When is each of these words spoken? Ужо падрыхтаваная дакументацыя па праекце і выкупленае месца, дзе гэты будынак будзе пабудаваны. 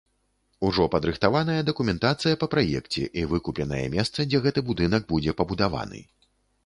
Ужо 0.67 0.85
падрыхтаваная 0.93 1.57
дакументацыя 1.67 2.39
па 2.43 2.49
праекце 2.53 3.03
і 3.21 3.25
выкупленае 3.35 3.85
месца, 3.97 4.19
дзе 4.33 4.43
гэты 4.47 4.59
будынак 4.71 5.03
будзе 5.13 5.31
пабудаваны. 5.43 6.01